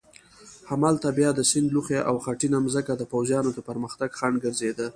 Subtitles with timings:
[0.69, 4.87] همالته بیا د سیند لوخې او خټینه مځکه د پوځیانو د پرمختګ خنډ ګرځېده.